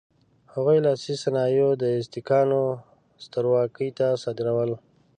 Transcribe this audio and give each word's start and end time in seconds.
هغوی 0.53 0.77
لاسي 0.85 1.13
صنایع 1.23 1.69
د 1.81 1.83
ازتکانو 1.99 2.61
سترواکۍ 3.23 3.89
ته 3.97 4.07
صادرول. 4.23 4.71